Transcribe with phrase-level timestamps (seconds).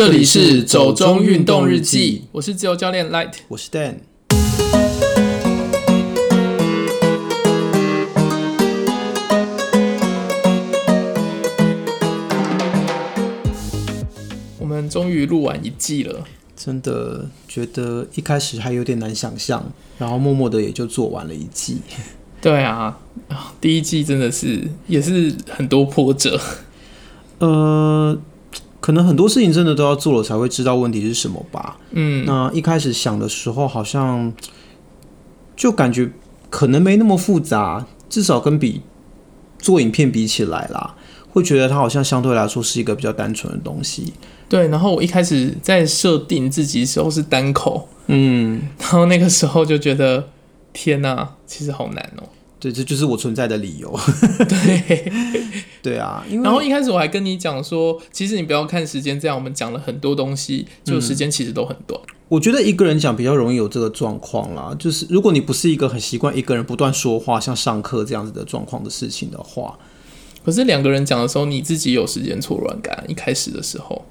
[0.00, 3.96] 这里是走中运动日记，我是自由教练 Light，我是 Dan。
[14.58, 16.24] 我们终于录完一季了，
[16.56, 21.76] 真的觉得一开始还有点难想象，然后默默的也就做完了一季。
[22.40, 22.98] 对啊，
[23.60, 26.40] 第一季真的是也是很多波折，
[27.40, 28.18] 呃。
[28.90, 31.78] 可能很多事情真的都要做了才会知道问题是什么吧。
[31.92, 34.32] 嗯，那一开始想的时候，好像
[35.54, 36.10] 就感觉
[36.48, 38.82] 可能没那么复杂，至少跟比
[39.60, 40.96] 做影片比起来啦，
[41.28, 44.12] 会觉得它好像相对来说是一个比较单纯的东西。
[44.48, 50.28] 对，然后我一开始在设定自己的时候是单口，嗯，然后那个时候就觉得
[50.72, 52.24] 天哪，其实好难哦。
[52.60, 53.98] 对，这就是我存在的理由。
[54.46, 55.12] 对，
[55.82, 56.22] 对啊。
[56.44, 61.98] 然后一开始我还跟你讲说，其实你不要看时间，这样我们讲了很多东西，就时间其实都很短。
[62.06, 62.14] 嗯。
[62.28, 69.78] 我觉得一个人讲比较容易有这个状况啦，就是如果你不是一个很习惯一个人不断说话，像上课这样子的状况的事情的话，
[70.44, 73.04] 可是两个人讲的时候，你自己有时间错乱感。
[73.08, 74.04] 一开始的时候。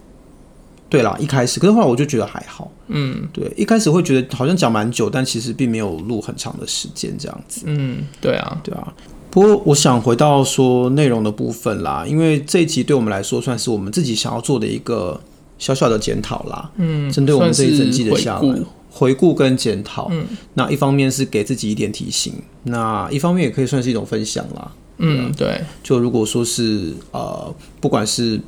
[0.89, 2.71] 对啦，一开始，可是后来我就觉得还好。
[2.87, 7.61] 嗯，对，一开始会觉得好像讲蛮久，但其实并没有录很长的时间这样子。
[7.65, 8.91] 嗯，对啊，对啊。
[9.29, 15.21] 不过我想回到说内容的部分啦，因为这一集对我们来说算是我们自己想要做的一个
[15.59, 16.71] 小小的检讨啦。
[16.77, 18.59] 嗯，针对我们这一整季的下来
[18.89, 20.07] 回顾跟检讨。
[20.09, 24.71] 嗯，那一方面是给自己一点提醒，那一方面也可以算是一种分享啦。
[24.97, 25.61] 嗯，对。
[25.83, 28.41] 就如果说是呃，不管是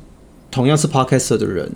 [0.50, 1.70] 同样是 Podcaster 的人。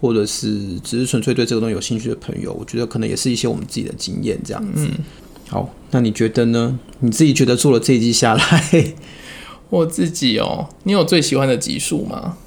[0.00, 4.86] 或者是只是纯粹对这个东西有兴趣的朋友，我觉得可能也是一些我们自己的经验这样子。
[4.86, 5.04] 嗯，
[5.48, 6.78] 好，那你觉得呢？
[7.00, 8.94] 你自己觉得做了这一季下来，
[9.68, 12.38] 我自己哦，你有最喜欢的集数吗？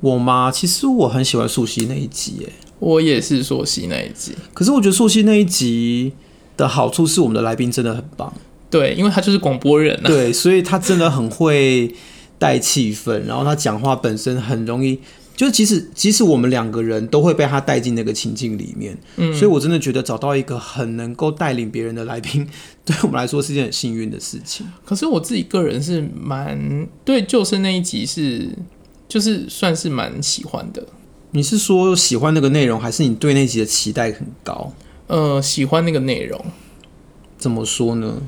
[0.00, 0.50] 我吗？
[0.50, 4.34] 其实我很喜欢溯溪那一集，哎，我也是溯溪那一集。
[4.54, 6.12] 可是我觉得溯溪那一集
[6.56, 8.32] 的好处是我们的来宾真的很棒，
[8.70, 11.94] 对，因为他就是广播人啊，对，所以他真的很会
[12.38, 14.98] 带气氛，然后他讲话本身很容易。
[15.40, 22.46] 就即使即使我们两个人都会被他带进那个情境里面，嗯，所以我真的觉得找到一个很能够带领别人的来宾，
[22.84, 24.66] 对我们来说是一件很幸运的事情。
[24.84, 28.50] 可是我自己个人是蛮对就是那一集是，
[29.08, 30.86] 就是算是蛮喜欢的。
[31.30, 34.74] 你是说喜欢那个内容，还是你对那集的期待很高？
[35.06, 36.38] 呃，喜欢那个内容。
[37.38, 38.20] 怎么说呢？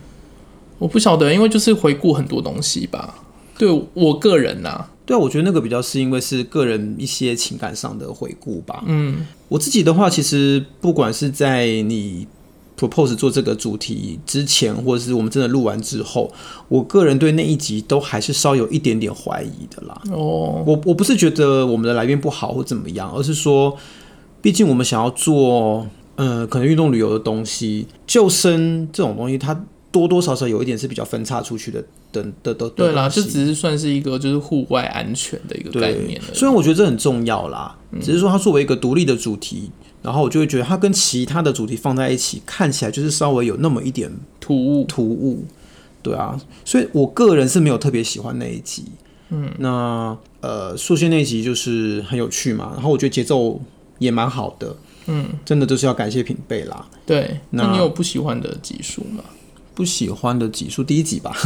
[0.79, 3.23] 我不晓得，因为就是回顾很多东西吧。
[3.59, 4.92] 对我个人呐、啊。
[5.05, 8.85] 对，我觉得那个比较是因为是个人一些情感上的回顾吧。
[8.87, 12.27] 嗯，我自己的话，其实不管是在你
[12.79, 16.33] propose 做这个主题之前，或者是我们真的录完之后，
[16.69, 20.01] 我个人对那一集都还是稍有一点点怀疑的啦。
[20.13, 23.77] 哦，我我不是觉得我们的来宾不好或怎么样，而是说，
[24.41, 29.65] 毕竟我们想要做，呃，可能运动旅游的东西，救生这种东西，它。
[29.93, 36.21] 多多少少有一点是比较分叉出去的，等的都对啦，就只是算是一个就是户外安全的一个概念。
[36.33, 39.71] 虽然我觉得这很重要啦，嗯、只是说它作为一个独立的主题，
[40.03, 44.11] 然后我就会觉得它跟其他的主题放在一起，看起来就是稍微有那么一点
[44.41, 44.85] 突兀。
[44.87, 45.45] 突兀，
[46.03, 48.85] 对啊，所以我个人是没有特别喜欢那一集。
[49.29, 53.61] 嗯，那呃，数学那一集就是很有趣嘛，然后我觉得节奏
[53.99, 54.75] 也蛮好的。
[55.07, 56.89] 嗯，真的就是要感谢品贝啦。
[57.05, 59.23] 对，那，那你有不喜欢的集数吗？
[59.75, 61.35] 不喜欢的集数，第一集吧。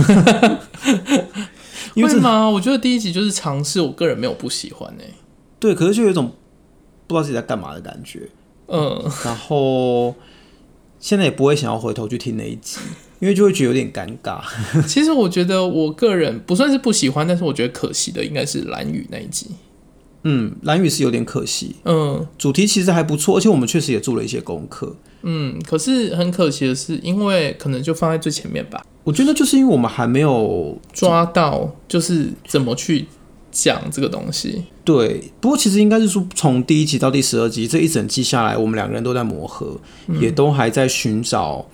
[1.95, 2.49] 因为吗？
[2.51, 5.15] 我觉得第一集就是尝试，我个人没有不喜欢哎、欸。
[5.59, 6.35] 对，可是就有一种
[7.07, 8.29] 不知道自己在干嘛的感觉。
[8.69, 10.15] 嗯，然后
[11.01, 12.79] 现在也不会想要回头去听那一集，
[13.21, 14.43] 因为就会觉得有点尴尬。
[14.87, 19.47] 其实我觉得我个人不算是不喜欢，但是我觉得可惜的应该是蓝雨那一集。
[20.25, 21.77] 嗯，蓝雨是有点可惜。
[21.85, 24.97] 嗯，主题其实还不错，而且我们确实也做了一些功课。
[25.29, 28.87] 嗯，可是很可惜的是，因为可能就放在最前面吧。
[29.03, 33.07] 我觉得就是因为我们还没有抓到，就是怎么去
[33.51, 34.65] 讲这个东西。
[34.85, 39.77] 对，不过其实应该是说，从第一集到第十二集这一整季下来，我们两个人都在磨合，
[40.07, 41.67] 嗯、也都还在寻找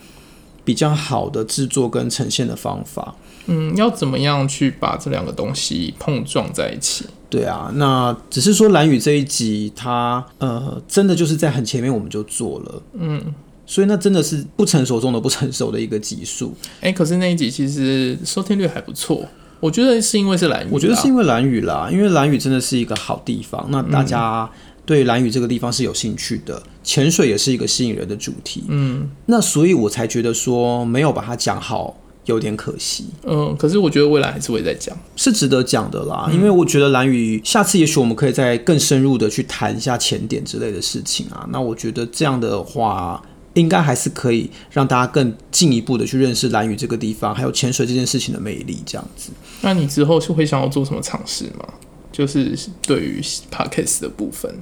[0.65, 3.15] 比较好的制作跟呈现的方法。
[3.47, 7.05] 嗯，要怎么样去把这两个东西碰撞在一起？
[7.29, 13.35] 对啊，那只是说蓝宇这一集，他呃，真的就是在很前面我们就做了，嗯，
[13.65, 16.55] 所以那真的是不成熟中的不成熟的一个集数。
[16.81, 19.27] 哎、欸，可是那一集其实收听率还不错，
[19.61, 24.49] 我觉得是因为是蓝雨，我觉得是因为蓝雨啦，因为蓝雨真的是一个好地方，那大家
[24.85, 31.97] 对蓝屿这个地方是有兴趣的，潜、嗯、水也是一个吸引人的主题，嗯，那所以我才觉得说没有把它讲好。
[32.27, 33.07] 有点可惜。
[33.25, 36.27] 嗯，可是我觉得未来还是会再讲，是值得讲的啦。
[36.29, 41.45] 嗯、因为我觉得蓝屿下次也许我们可以再更深入的去谈一下潜点之类的事情啊。
[41.51, 43.21] 那我觉得这样的话，
[43.55, 48.79] 应该还是可以让大家更进一步的去认识蓝屿这个地方，还有潜水这件事情的魅力。
[48.87, 51.67] 这样子，那你之后是会想要做什么尝试吗？
[52.11, 53.21] 就是对于
[53.51, 54.55] Podcast 的部分，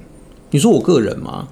[0.51, 1.49] 你说我个人吗？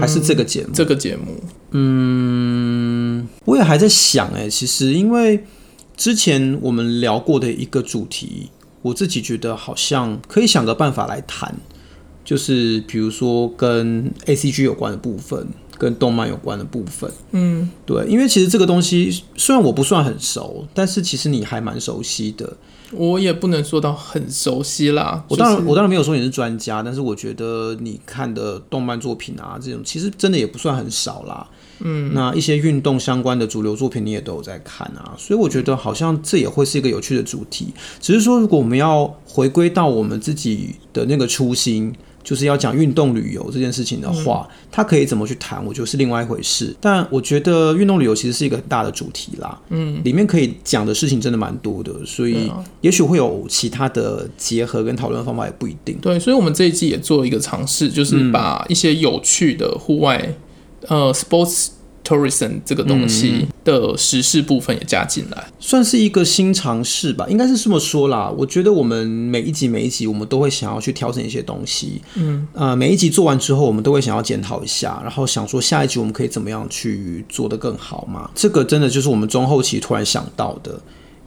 [0.00, 0.68] 还是这个节目？
[0.68, 1.40] 嗯、这个节目，
[1.72, 4.48] 嗯，我也还在想哎、欸。
[4.48, 5.44] 其实，因为
[5.96, 8.50] 之前我们聊过的一个主题，
[8.82, 11.52] 我自己觉得好像可以想个办法来谈，
[12.24, 15.48] 就是比如说跟 ACG 有关的部分，
[15.80, 17.10] 跟动漫有关的部分。
[17.30, 22.54] 嗯，对，因为其实这个东西虽然我不算很熟，但是其实你还蛮熟悉的。
[22.92, 25.24] 我也不能说到很熟悉啦。
[25.28, 31.48] 我当然，我当然没有说你是专家，但是我觉得你看的动漫作品啊，这种其实真的也不算很少啦。
[31.78, 37.72] 嗯，那一些运动相关的主流作品你也都有在看啊，所以我觉得好像这也会是一个有趣的主题。
[38.00, 41.94] 只是说，如果我们要回归到我们自己的那个初心。
[42.30, 46.72] 就是要讲运动旅游这件事情的话，嗯、它可以怎么去谈，我觉得是另外一回事。
[46.80, 52.48] 但我觉得运动旅游其实是一个很大的主题啦，嗯，里面可以讲的事情真的蛮多的，所以
[52.82, 55.98] 也许会有其他的结合跟讨论方法，也不一定。
[56.00, 60.32] 对，所以我们这一季也做了一个尝试，就是把一些有趣的户外，
[60.86, 61.70] 嗯、呃，sports。
[62.10, 68.28] Tourism 这个东西的时事部分也加进来，嗯，算是一个新尝试吧，应该是这么说啦。
[68.36, 78.28] 我觉得我们每一集每一集，我们都会想要去调整一些东西，嗯，呃，每一集做完之后，我们都会想要检讨一下，然后想说下一集我们可以怎么样去做得更好嘛。
[78.34, 80.80] 这个真的就是我们中后期突然想到的，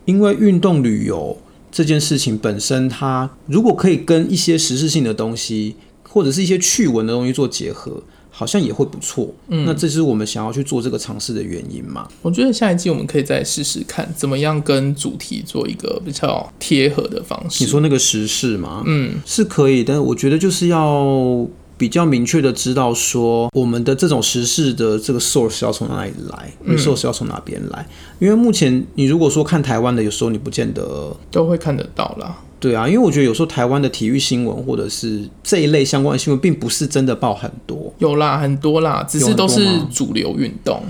[0.04, 1.38] 因为运动旅游
[1.72, 8.04] 这件事情本身，它如果可以跟一些时事性的东西，或者是一些趣闻的东西做结合。
[8.36, 12.08] 好像也会不错，嗯，那这是我们想要去做这个尝试的原因嘛？
[12.24, 17.64] 我觉得下一季我们可以再试试看，怎么样跟主题做一个比较贴合的方式。
[17.64, 18.82] 你说那个时事吗？
[18.88, 21.48] 嗯，是可以，但是我觉得就是要
[21.78, 27.88] 比较明确的知道说，我们的这种时事的这个 source 要从哪里来，source 要从哪边来？
[28.20, 32.40] 因为目前你如果说看台湾的，有时候你不见得都会看得到啦。
[32.64, 37.94] 对啊，因为我觉得有时候台湾的体育新闻或者是这一类相关的新闻，并不是真的报很多。
[37.98, 40.82] 有啦，很多啦，只是都是主流运动。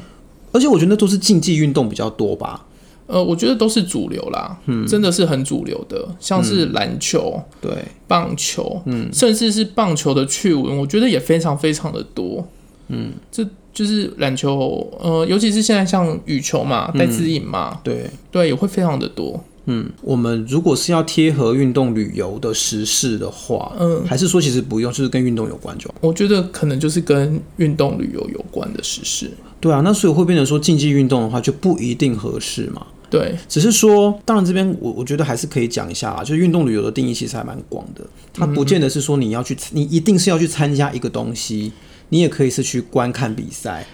[0.51, 2.63] 而且我觉得那都是竞技运动比较多吧。
[3.07, 7.71] 呃，我觉得都是主流啦，嗯，真的是很主流的，像是篮球、嗯、对
[8.07, 12.47] 棒球，嗯，甚至是棒球的趣闻，我觉得也非常非常的多。
[12.89, 13.43] 嗯，这
[13.73, 19.43] 就是篮球，呃，尤其是现在像羽球嘛，戴资颖嘛，嗯、对对，也会非常的多。
[19.65, 25.95] 嗯，我们如果是要贴合运动旅游的时事的话，嗯，还是说其实不用，就是跟运动有关就好。
[26.01, 29.31] 我觉得可能就是跟运动旅游有关的时事。
[29.62, 32.86] 对啊，那所以会变成说竞技运动的话就不一定合适嘛。
[33.10, 41.71] 对，只是说，当然这边我我觉得还是可以讲一下啊，就是运动旅游的定义其实还蛮广的，它不见得是说你要去，你一定是要去参加一个东西，
[42.09, 43.88] 你也可以是去观看比赛。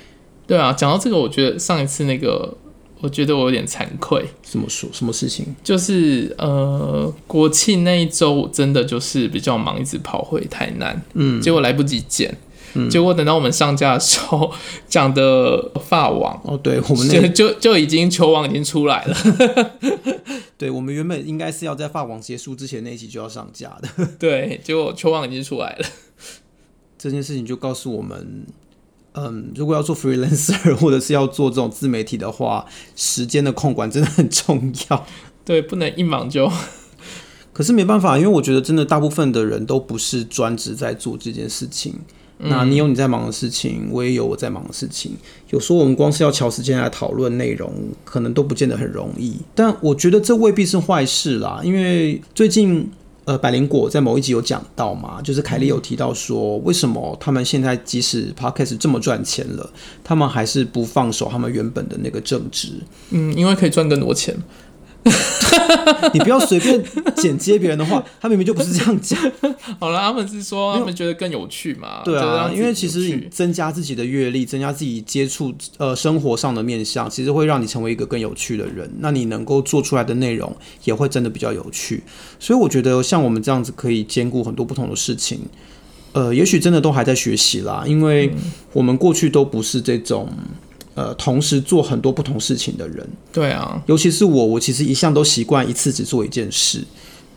[0.47, 2.57] 对啊，讲到这个，我觉得上一次那个。
[3.01, 4.25] 我觉得我有点惭愧。
[4.43, 4.89] 怎么说？
[4.91, 5.55] 什么事情？
[5.63, 12.35] 就是呃，国庆那一周，我真的就是比较忙，一直跑回台南，嗯，结果来不及剪，
[12.73, 14.51] 嗯，结果等到我们上架的时候，
[14.89, 19.17] 讲的发网，哦，对，我们那就就就已经球网已经出来了，
[20.57, 25.85] 对，我们原本应该是要在发网结束之前那一集就要上架的， 对，结果球网已经出来了，
[26.97, 28.45] 这件事情就告诉我们。
[29.13, 35.05] 嗯，如果要做 freelancer 或者是要做这种自媒体的话，时间的控管真的很重要。
[35.43, 36.51] 对，不能一忙就。
[37.51, 41.95] 可是没办法，因为我觉得真的大部分的人都不是专职在做这件事情。
[42.37, 42.49] 嗯。
[42.49, 45.17] 那你有你在忙的事情，我也有我在忙的事情。
[45.49, 47.73] 有时候我们光是要调时间来讨论内容，
[48.05, 49.37] 可能都不见得很容易。
[49.55, 52.89] 但我觉得这未必是坏事啦，因为最近。
[53.29, 59.69] 呃，百灵果在某一集有讲到嘛，就是凯莉有提到说，为什么他们现在即使 Podcast 这么赚钱了，
[60.03, 62.69] 他们还是不放手他们原本的那个正职？
[63.11, 64.35] 嗯，因为可以赚更多钱。
[66.13, 66.83] 你不要随便
[67.15, 69.19] 剪接别人的话，他明明就不是这样讲。
[69.79, 72.01] 好了，他们是说他们觉得更有趣嘛？
[72.03, 78.89] 对啊，因为其实你增加自己的阅历，增加自己接触呃生活上的面向，其实会让你成为一个更有趣的人。
[78.99, 82.03] 那你能够做出来的内容也会真的比较有趣。
[82.39, 85.39] 所以我觉得像我们这样子可以兼顾很多不同的事情，
[86.13, 88.33] 呃，也许真的都还在学习啦，因为
[88.73, 90.29] 我们过去都不是这种。
[90.99, 96.83] 呃，同时做很多不同事情的人，对啊，尤其是我，我其实一向都习惯一次只做一件事。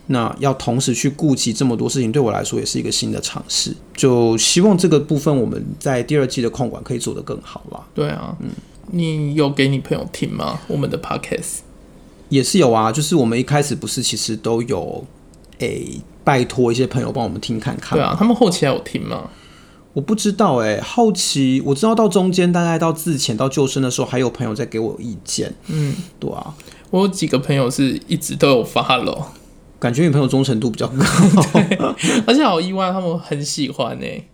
[0.09, 3.73] 那要同时去顾及这么多事情，对我来说也是一个新的尝试。
[3.95, 7.81] 就希望这个部分我们在第二季的控管可以做得更好啦。
[7.95, 8.50] 对啊，嗯，
[8.90, 10.59] 你有给你朋友听吗？
[10.66, 11.61] 我们的 podcast？
[12.31, 15.04] 也是有啊，就是我们一开始不是其实都有
[15.61, 17.97] 诶、欸、拜托一些朋友帮我们听看看。
[17.97, 19.31] 对啊，他们后期还有听吗？
[19.94, 25.54] 我不知道哎、欸，后期我知道到中间大概到自潜到救生的时候，还有朋友在给我意见。
[25.68, 26.54] 嗯，对啊，
[26.90, 29.25] 我有几个朋友是一直都有 follow，
[29.78, 31.04] 感觉女朋友忠诚度比较高，
[32.26, 34.28] 而且好意外，他们很喜欢呢、欸。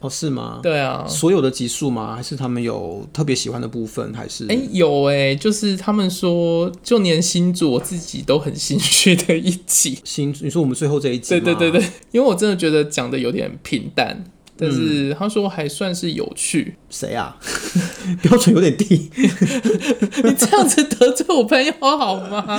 [0.00, 0.60] 哦，是吗？
[0.62, 2.14] 对啊，所有的集数吗？
[2.14, 4.12] 还是他们有特别喜欢的部分？
[4.12, 9.98] 还是哎、欸，有哎、欸，就是他们说，就连新组我自己都很心虚的一集。
[10.04, 11.30] 新，你说我们最后这一集？
[11.30, 14.22] 对对对对，因为我真的觉得讲的有点平淡，
[14.56, 16.76] 但是他说还算是有趣。
[16.88, 17.36] 谁、嗯、啊？
[18.22, 22.58] 标准有点低， 你这样子得罪我朋友好吗？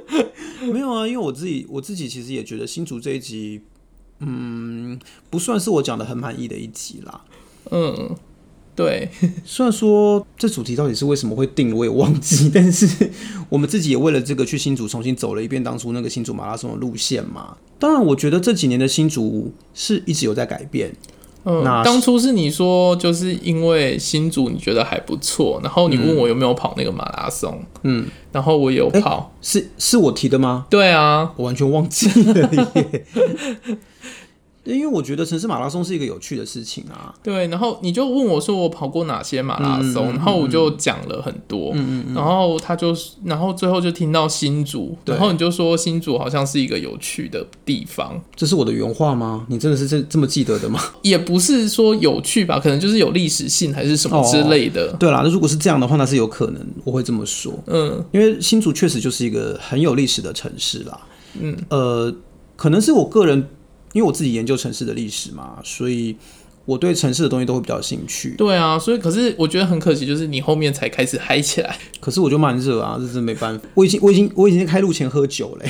[0.72, 3.62] 没有啊，因为我自己我自己其实也觉得新竹这一集。
[4.24, 7.22] 嗯，不算是我讲的很满意的一集啦。
[7.72, 8.14] 嗯，
[8.76, 9.08] 对。
[9.44, 12.48] 虽然说这主题到底是为什么会定，我也忘记。
[12.54, 13.10] 但是
[13.48, 17.56] 我们自己也为了这个去新竹重新走了一遍当初那个新竹马拉松的路线嘛。
[17.80, 20.94] 当然，我觉得这几年的新竹是一直有在改变。
[21.44, 27.62] 嗯，那当初是你说就是因为新竹你觉得还不错，然后你问我有没有跑那个马拉松。
[27.82, 30.66] 嗯，然后我有跑，欸、是是我提的吗？
[30.70, 33.06] 对啊，我完全忘记了耶。
[34.64, 37.12] 因为我觉得城市马拉松是一个有趣的事情啊。
[37.22, 48.20] 对，然后你就问我说我跑过哪些马拉松，嗯、然后我就讲了很多，嗯嗯，然后他就，然后最后就听到新竹，然后你就说新竹好像是一个有趣的地方。
[48.36, 49.46] 这是我的原话吗？
[49.48, 50.80] 你真的是这这么记得的吗？
[51.02, 54.92] 也不是说有趣吧，可能就是有历史性还是什么之类的。
[54.92, 57.52] 哦、对啦，那如果是这样的话，那是有可能我会这么说。
[57.66, 61.00] 嗯，因为新竹确实就是一个很有历史的城市啦。
[61.40, 62.14] 嗯，呃，
[62.56, 63.44] 可能是我个人。
[63.92, 66.16] 因为我自己研究城市的历史嘛，所以
[66.64, 68.34] 我对城市的东西都会比较有兴趣。
[68.38, 71.76] 对啊，所以可是我觉得很可惜，就是你后面才开始嗨起来。
[72.00, 73.64] 可是我就慢热啊，这是没办法。
[73.74, 75.66] 我已经我已经我已经在开路前喝酒了，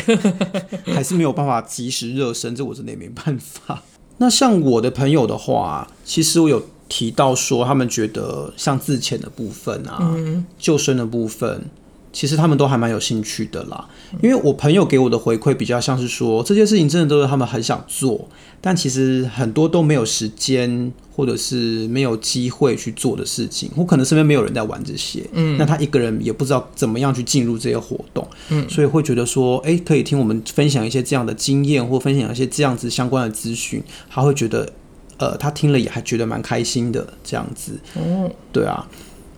[0.95, 3.83] 还是没有办法及时热身，这我真的也没办法。
[4.19, 11.65] 那像我的朋友的话，其实我有提到说，他们觉得像自潜的部分啊，嗯、救生的部分。
[12.13, 13.89] 其实他们都还蛮有兴趣的啦，
[14.23, 18.29] 因为我朋友给我的回馈比较像是说，这些事情真的都是他们很想做，
[18.61, 34.71] 但其实很多都没有时间或者是没有机会去做的事情，我可能身边没有人在玩这些，嗯，那他一个人也不知道怎么样去进入这些活动，嗯，所以会觉得说，哎，可以听我们分享一些这样的经验，或分享一些这样子相关的资讯，他会觉得，
[35.17, 38.87] 呃，他听了也还觉得蛮开心的这样子，哦，对啊。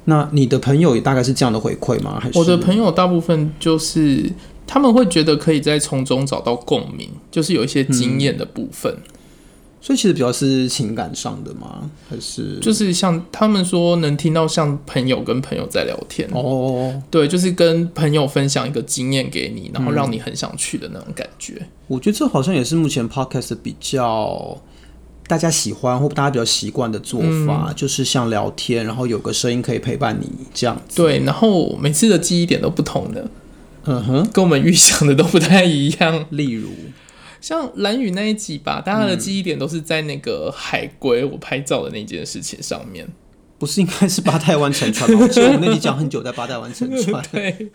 [0.06, 2.18] 那你的朋友也大概是这样的回馈吗？
[2.20, 4.30] 还是我的朋友大部分就是
[4.66, 9.10] 他们会觉得可以在从中找到共鸣，就是有一些经验的部分，嗯。
[9.80, 11.90] 所以其实比较是情感上的吗？
[12.08, 21.56] 还是就是像他们说能听到像朋友跟朋友在聊天哦，对，就是跟朋友分享一个经验给你，然后让你很想去的那种感觉。
[21.58, 24.58] 嗯，我觉得这好像也是目前 podcast 比较。
[25.26, 30.96] 大家喜欢或大家比较习惯的做法，嗯，就是像聊天，然后有个声音可以陪伴你这样子。
[31.02, 33.30] 对，然后每次的记忆点都不同的，
[33.86, 36.26] 嗯哼，跟我们预想的都不太一样。
[36.30, 36.68] 例如，
[37.40, 43.08] 像蓝雨那一集吧，大家的记忆点都是在那个海龟我拍照的那件事情上面，
[43.58, 45.26] 不是应该是八代湾沉船吗？
[45.28, 47.24] 其实我们那集讲很久，在八代湾沉船。
[47.32, 47.70] 对。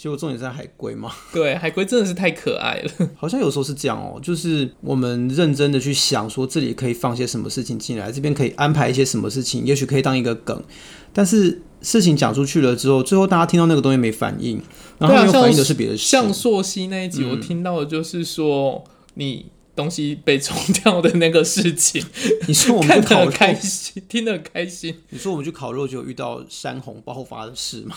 [0.00, 1.12] 结果重点在海龟嘛？
[1.30, 2.90] 对，海龟真的是太可爱了。
[3.18, 10.64] 好像有时候是这样哦，就是我们认真的去想，说这里可以放些什么事情进来，这边可以安排一些什么事情，也许可以当一个梗。
[11.12, 14.62] 但是事情讲出去了之后，最后大家听到那个东西没反应，
[14.96, 16.06] 然后又反应的是别的事。
[16.06, 19.46] 像朔溪那一集，我听到的就是说、嗯、你。
[19.80, 22.04] 东西被冲掉的那个事情，
[22.46, 24.94] 你说我们去烤肉开心，听得很开心。
[25.08, 27.96] 你说我们去烤肉就遇到山洪爆发的事吗？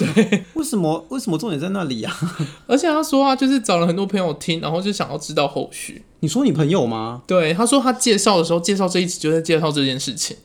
[0.53, 1.05] 为什么？
[1.09, 2.15] 为什么重点在那里啊？
[2.65, 6.03] 而且他说啊，就是找了很多朋友听，然后就想要知道后续。
[6.21, 7.23] 你说你朋友吗？
[7.27, 10.37] 对，他说他介绍的时候介绍这一集就在介绍这件事情。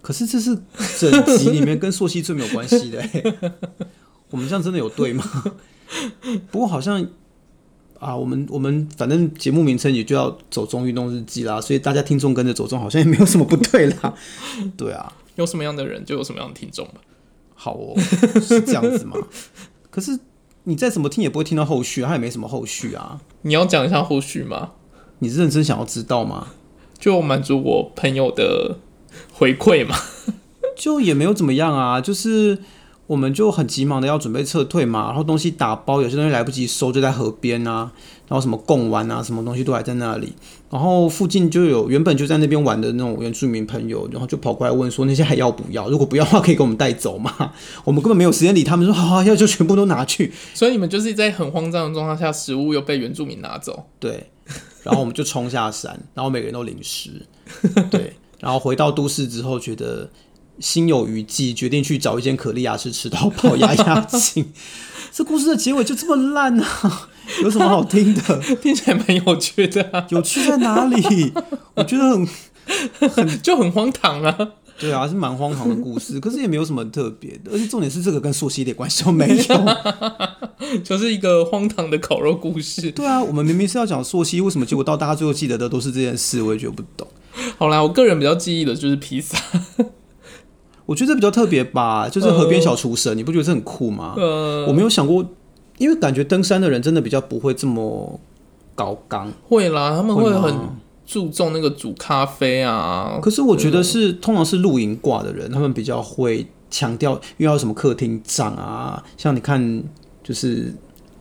[0.00, 0.56] 可是这是
[0.98, 3.04] 整集里面跟朔西最没有关系的。
[4.30, 5.24] 我们这样真的有对吗？
[6.50, 7.06] 不过好像。
[7.98, 14.14] 啊，我们我们反正节目名称也就要走中运动日记啦，所以大家听众跟着走中好像也没有什么不对啦。
[14.76, 16.94] 对啊，有什么样的人就有什么样的听众吧。
[17.54, 17.94] 好哦，
[18.40, 19.16] 是这样子吗？
[19.90, 20.18] 可是
[20.64, 23.20] 你再怎么听也不会听到后续，它也没什么后续啊。
[23.42, 24.72] 你要讲一下后续吗？
[25.20, 26.48] 你认真想要知道吗？
[26.98, 28.78] 就满足我朋友的
[29.32, 29.96] 回馈嘛。
[30.76, 32.58] 就也没有怎么样啊，就是
[33.06, 37.92] 我们就很急忙的要准备撤退嘛，然后东西打包，有些东西来不及收，就在河边啊，
[38.26, 40.32] 然后什么贡丸啊，什么东西都还在那里。
[40.68, 45.88] 然后附近就有原本就在那边玩的那种原住民朋友，然后就跑过来问说那些还要不要？
[45.88, 47.52] 如果不要的话，可以给我们带走吗？
[47.84, 50.32] 我们根本没有时间理他们，说 好好要就全部都拿去。
[50.52, 53.84] 所以你们就是在很慌张的状况下，食物又被原住民拿走。
[54.00, 54.26] 对，
[54.82, 57.10] 然后我们就冲下山，然后每个人都淋湿。
[57.88, 60.10] 对，然后回到都市之后，觉得。
[60.58, 64.52] 心有余悸，决定去找一间可丽亚吃吃到饱压压惊。
[65.12, 67.08] 这故事的结尾就这么烂啊？
[67.42, 68.40] 有什么好听的？
[68.62, 70.06] 听起来蛮有趣的啊。
[70.10, 71.32] 有趣在哪里？
[71.74, 72.28] 我觉得很
[73.10, 74.36] 很 就很荒唐啊。
[74.78, 77.50] 对啊，是蛮荒唐的故事，可是也没有什么特别的。
[77.50, 82.90] 而且重点是这个跟朔溪一点关系都没有，就是一个荒唐的烤肉故事。
[82.90, 86.42] 对啊，我们明明是要讲朔溪，为什么结果到大家最后记得的都是这件事？
[86.42, 87.08] 我也觉得不懂。
[87.56, 89.38] 好啦，我个人比较记忆的就是披萨。
[90.86, 94.14] 我觉得这比较特别吧，就是河边小厨神，呃，你不觉得这很酷吗？
[94.16, 95.26] 呃，我没有想过，
[95.78, 98.20] 因为感觉登山的人真的比较不会这么
[98.76, 99.32] 高刚。
[99.48, 100.54] 会啦，他们会很
[101.04, 103.18] 注重那个煮咖啡啊。
[103.20, 109.82] 可是我觉得是通常是露营挂的人，他们比较会强调，又要什么客厅帐啊，像你看，
[110.22, 110.72] 就是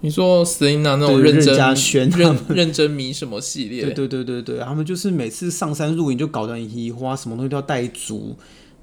[0.01, 3.81] 你说 Selina 那种认真认认认真迷什么系列？
[3.86, 8.36] 对对对对对，他们就是每次上山露营就搞得很移花，什么东西都要带足。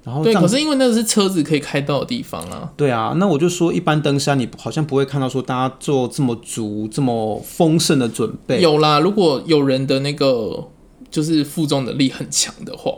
[0.03, 2.69] 然后对，可是因为那个是车子可以开到的地方啊。
[2.75, 8.61] 对啊，那我就说，一般登山你好像不会看到说大家做这么足、这么丰盛的准备。
[8.61, 10.67] 有啦，如果有人的那个
[11.09, 12.91] 就是负重能力很强的话，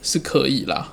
[0.00, 0.92] 是可以啦。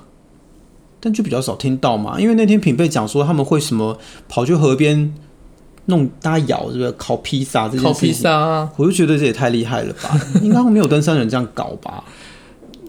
[0.98, 5.14] 但就比较少听到嘛，因为那天品贝讲说他们会什么跑去河边
[5.86, 7.68] 弄大家咬，这个烤披萨？
[7.68, 10.20] 烤披萨啊，我就觉得这也太厉害了吧？
[10.42, 12.02] 应该没有登山人这样搞吧？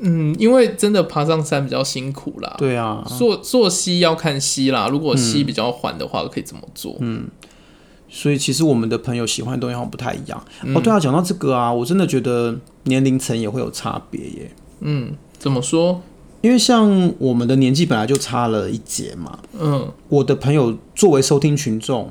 [0.06, 2.54] 嗯，因为真的爬上山比较辛苦啦。
[2.58, 6.98] 对啊，坐坐溪要看溪啦，如果溪比较缓的话，嗯，可以这么做。
[7.00, 7.26] 嗯，
[8.10, 10.44] 所以其实我们的朋友喜欢的东西好像不太一样。
[10.64, 14.52] 嗯、哦，对啊，讲到这个啊，我真的觉得年龄层也会有差别耶。
[14.82, 16.02] 嗯，怎么说？
[16.42, 19.40] 因为像我们的年纪本来就差了一截嘛。
[19.58, 22.10] 嗯，我的朋友作为收听群众。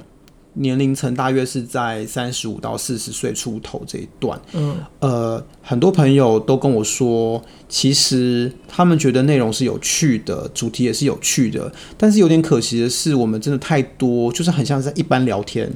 [0.54, 15.66] 年龄层大约是在三十五到四十岁出头这一段，嗯，呃，很多朋友都跟我说，其实他们觉得内容是有趣的，主题也是有趣的，但是有点可惜的是，我们真的太多，就是很像在一般聊天，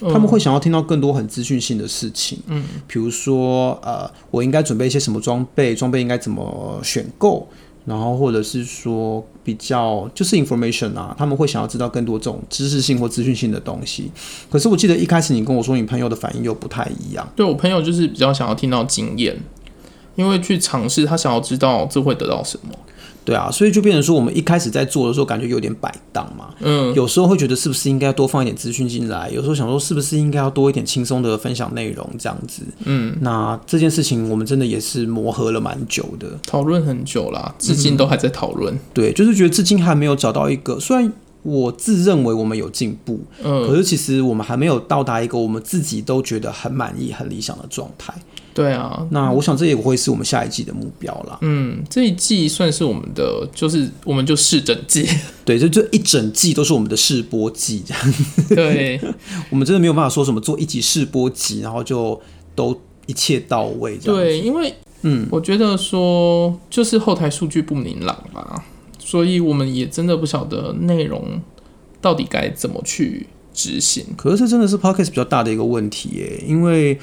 [0.00, 7.48] 嗯，他们会想要听到更多很资讯性的事情，嗯，比如说，呃，我应该准备一些什么装备，装备应该怎么选购。
[7.86, 14.10] 然后或者是说比较就是 information 啊，他们会想要知道更多这种知识性或资讯性的东西。
[14.50, 17.30] 可是我记得一开始你跟我说你朋友的反应又不太一样。
[17.36, 19.38] 对，我朋友就是比较想要听到经验，
[20.16, 22.74] 因为去尝试他想要知道这会得到什么。
[23.24, 26.50] 对啊，所以就变成说，我们一开始在做的时候，感觉有点摆荡嘛。
[26.60, 29.30] 嗯，有时候会觉得是不是应该多放一点资讯进来？
[29.30, 32.62] 有时候想说，是不是应该要多一点轻松的分享内容这样子？
[32.84, 38.78] 嗯，那这件事情我们真的也是磨合了蛮久的，讨论很久啦，至今都还在讨论。
[38.92, 41.10] 对，就是觉得至今还没有找到一个，虽然
[41.42, 48.14] 我自认为我们有进步，嗯，可是其实我们还没有到达一个我们自己都觉得很满意、很理想的状态。
[48.54, 51.36] 对啊，那我想这也会是我们下一季的目标啦。
[51.40, 55.04] 嗯，这一季算是我们的，就是我们就试整季。
[55.44, 58.14] 对，就这一整季都是我们的试播季这样。
[58.50, 59.00] 对，
[59.50, 62.20] 我们真的没有办法说什么做一集试播集，然后就
[62.54, 64.20] 都一切到位这样。
[64.20, 68.64] 对，因为嗯，我觉得说就是后台数据不明朗吧，
[69.00, 71.42] 所以我们也真的不晓得内容
[72.00, 74.06] 到底该怎么去执行。
[74.16, 76.96] 可是这真的是 Podcast 比较大的一个问题耶，因为。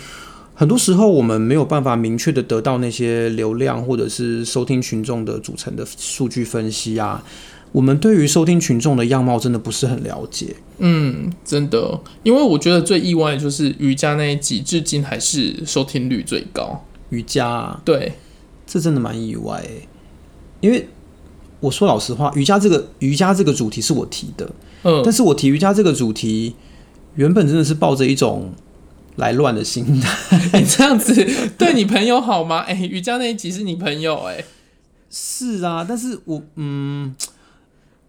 [0.61, 7.23] 很多时候我们没有办法明确的得到那些流量或者是收听群众的组成的数据分析啊，
[7.71, 10.55] 我们对于收听群众的样貌真的不是很了解。
[10.77, 16.85] 嗯，真的，因为我觉得最意外的就是瑜伽那一集，至今还是收听率最高。
[17.09, 18.13] 瑜伽啊，对，
[18.67, 19.87] 这真的蛮意外欸，
[20.59, 20.87] 因为
[21.59, 24.47] 我说老实话，瑜伽这个瑜伽这个主题是我提的，
[24.83, 26.53] 嗯，但是我提瑜伽这个主题，
[27.15, 28.51] 原本真的是抱着一种。
[29.17, 31.13] 来乱的心态， 你这样子
[31.57, 32.59] 对你朋友好吗？
[32.67, 34.45] 哎、欸，瑜伽那一集是你朋友哎、欸，
[35.09, 37.15] 是啊，但是我嗯，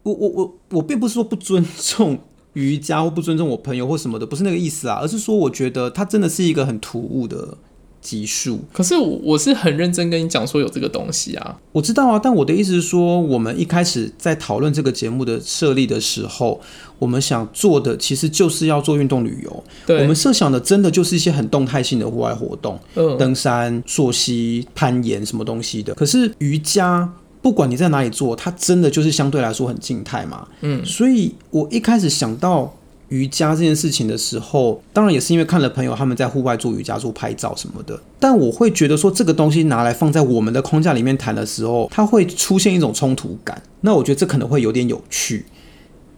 [0.05, 2.19] 我我我我并不是说不尊重
[2.55, 7.59] 瑜伽或不尊重我朋友或什么的，不是那个意思啊，而是说我觉得他真的是一个很突兀的。
[8.03, 16.61] 集数，可是我我是很认真跟你讲说有这个东西啊，我知道啊，但我的意思是说，我们一开始在讨论这个节目的设立的时候，
[16.99, 25.95] 我们想做的其实就是要做运动旅游，对，我们设想的真的就是一些很动态性的户外活动，嗯，登山、溯溪、攀岩什么东西的。
[25.95, 27.09] 可是瑜伽
[27.41, 30.47] 不管你在哪里做，它真的就是相对来说很静态嘛。
[30.61, 32.77] 嗯，所以我一开始想到
[33.12, 38.01] 瑜伽这件事情的时候，当然也是因为看了朋友他们在户外做瑜伽、做拍照什么的。
[38.18, 43.62] 但我会觉得说，这个东西拿来放在我们的框架里面谈的时候，它会出现一种冲突感。
[43.83, 45.44] 那我觉得这可能会有点有趣。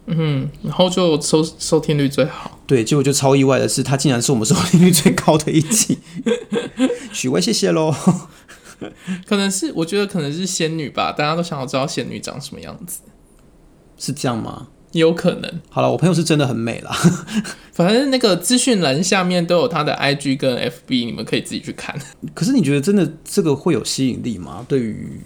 [0.07, 2.61] 嗯，然后就收收听率最好。
[2.69, 5.99] 对，结果就超意外的是，它竟然是我们收听率最高的一集。
[7.13, 7.93] 许巍，谢谢喽。
[9.27, 13.01] 可能是我觉得可能是仙女吧，大家都想要知道仙女长什么样子，
[13.97, 14.69] 是这样吗？
[14.99, 15.61] 有可能。
[15.69, 16.91] 好了，我朋友是真的很美啦。
[17.73, 21.95] 反正那个资讯栏下面都有他的 IG 跟 FB，你们可以自己去看。
[22.35, 24.65] 可是你觉得真的这个会有吸引力吗？
[24.69, 25.21] 对于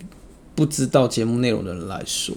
[0.55, 2.35] 不知道节目内容的人来说？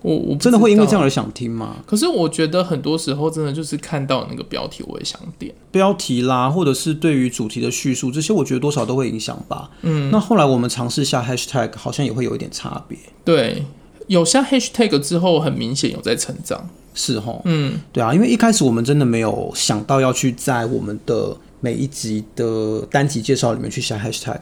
[0.00, 1.78] 我我真的会因为这样而想听吗？
[1.84, 9.68] 可是我觉得很多时候真的就是看到那个标题，我也想点标题啦，或者是对于主题的叙述，这些我觉得多少都会影响吧。
[9.82, 12.96] 嗯，那后来我们尝试下 hashtag，好像也会有一点差别。
[13.24, 13.64] 对，
[14.08, 16.68] 有下 hashtag 之后，很明显有在成长。
[16.94, 24.40] 是哦，嗯，对啊，因为一开始我们真的没有想到要去在我们的每一集的单集介绍里面去下 hashtag。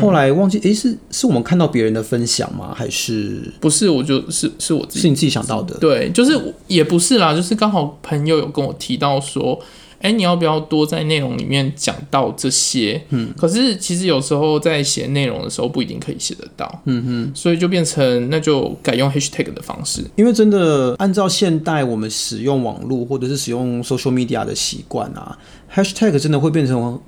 [0.00, 2.72] 后来忘记，诶、欸，是是我们看到别人的分享吗？
[2.72, 3.88] 还是不是？
[3.88, 5.76] 我就是是我自己，是你自己想到的。
[5.78, 9.58] 对，就是也不是啦，就是刚好朋友有跟我提到说，
[10.00, 13.02] 哎、欸，你要不要多在内容里面讲到这些？
[13.10, 16.82] 嗯，可是其实有时候在写内容的时候不一定可以写得到。
[16.86, 25.38] 嗯哼，所以就变成那就改用 hashtag 的方式，因为真的按照现代我们使用网络或者是使用 social media 的习惯啊
[25.74, 27.00] ，hashtag 真的会变成。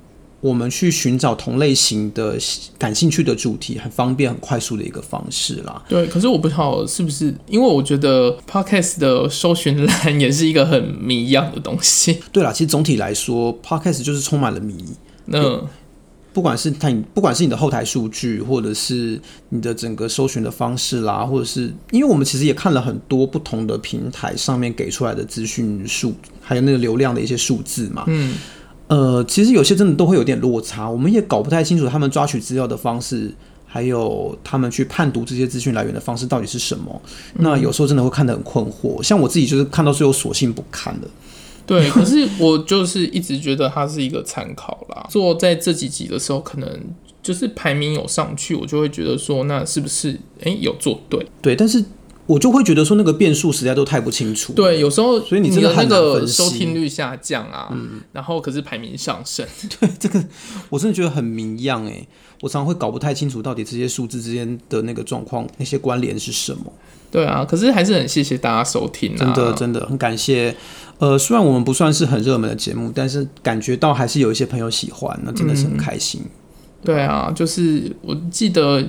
[0.42, 2.36] 我们去寻找同类型的
[2.76, 5.80] 感兴趣的主题，很方便、很快速的一个方式啦。
[5.88, 12.18] 对，可是我不知道是不是，因为我觉得 Podcast 的搜寻栏也是一个很谜一样的东西。
[12.32, 14.84] 对啦，其实总体来说，Podcast 就是充满了谜。
[15.26, 15.62] 那
[16.32, 28.02] 不管是它，不管是你的后台数据，或者是你的整个搜寻的方式啦，或者是因为我们其实也看了很多不同的平台上面给出来的资讯数，还有那个流量的一些数字嘛。
[28.08, 28.34] 嗯。
[28.94, 33.32] 呃，其实有些真的都会有点落差，我们也搞不太清楚他们抓取资料的方式，
[33.64, 37.00] 还有他们去判读这些资讯来源的方式到底是什么。
[37.38, 41.08] 那有时候真的会看得很困惑，像我自己就是看到最后索性不看了。
[41.64, 45.06] 对， 可是我就是一直觉得它是一个参考啦。
[45.08, 46.68] 做在这几集的时候，可能
[47.22, 51.26] 就是排名有上去，我就会觉得说，那是不是哎有做对？
[51.40, 51.82] 对，但是。
[52.26, 54.52] 我就会觉得说那个变数实在都太不清楚。
[54.52, 59.44] 对，有时候所以你真的那个收听率下降啊，嗯，然后可是排名上升。
[59.80, 60.22] 对，这个
[60.70, 62.06] 我真的觉得很迷样哎，
[62.40, 66.72] 我常常会搞不太清楚到底这些数字之间的那个状况，那些关联是什么。
[67.10, 70.54] 对啊，可是还是很谢谢大家收听啊，真的真的很感谢。
[70.98, 76.20] 呃，虽然我们不算是很热门的节目，但是感觉到还是有一些朋友喜欢，那真的是很开心。
[76.22, 76.30] 嗯，
[76.84, 78.80] 对啊，就是我记得。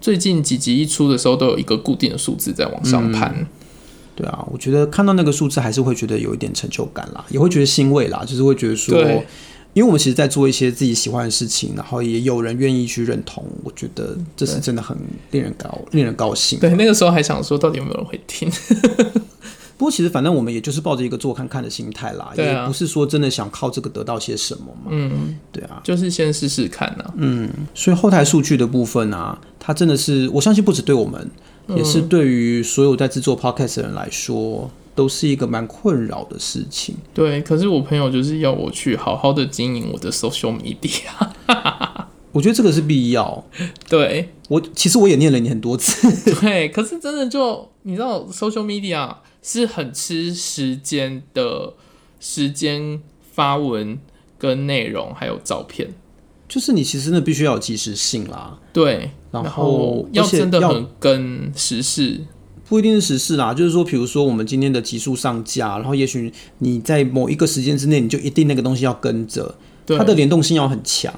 [0.00, 3.34] 最近几集一出的时候，都有一个固定的数字在往上攀。
[3.38, 3.46] 嗯。
[4.16, 9.00] 对啊，我觉得看到那个数字，还是会觉得有一点成就感啦，也会觉得欣慰啦，就是会觉得说，
[9.74, 14.96] 因为我们其实，在做一些自己喜欢的事情，然后也有人愿意去认同，我觉得这是真的很
[15.30, 16.58] 令人高，令人高兴。
[16.58, 18.50] 对，那个时候还想说，到底有没有人会听？
[19.78, 24.90] 不过其实反正我们也就是抱着一个做看看的心态啦，也不是说真的想靠这个得到些什么嘛。
[24.90, 27.04] 嗯，对啊，就是先试试看呐。
[27.16, 31.30] 嗯，所以后台数据的部分啊，它真的是我相信不止对我们，
[31.68, 36.96] 也是对于所有在制作 podcast 的人来说，都是一个蛮困扰的事情。
[37.14, 41.06] 对，可是我朋友就是要我去好好的经营我的 social media，
[42.32, 43.44] 我觉得这个是必要。
[43.88, 46.34] 对，我其实我也念了你很多次。
[46.40, 49.14] 对，可是真的就你知道 social media。
[49.50, 51.72] 是很吃时间的，
[52.20, 53.00] 时间
[53.32, 53.98] 发文
[54.36, 55.88] 跟内容还有照片，
[56.46, 58.58] 就是你其实那必须要有及时性啦。
[58.74, 62.20] 对，然后要真的很跟时事，
[62.68, 69.54] 不一定是时事啦，就是说，比如说我们今天的集数上架，然后也许你在某一个时间之内，你就一定那个东西要跟着，
[69.86, 71.14] 它的联动性要很强，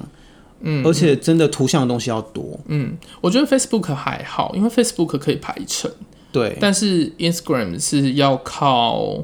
[0.61, 5.91] 嗯，而且真的图像的东西要多，嗯，我觉得 Facebook 还好，因为 Facebook 可以排程。
[6.31, 9.23] 对，但是 Instagram 是要靠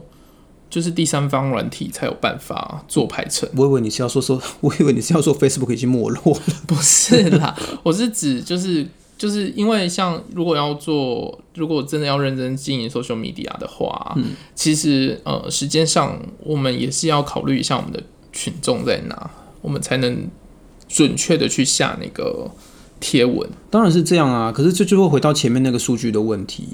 [0.69, 3.49] 就是第三方软体才有办法做排程。
[3.55, 6.41] 我以为你是要说说， 我以为你是要说 Facebook 已经没落了。
[6.67, 8.85] 不是啦，我是指就是
[9.17, 20.27] 就是因为像如果要做，如果真的要认真经营 social media 的话，嗯，其实呃时间上我们也是要考虑一下我们的群众在哪，我们才能
[20.89, 22.51] 准确的去下那个
[22.99, 23.49] 贴文。
[23.71, 26.67] 当然是这样啊，可是这就会回到前面那个数据的问题。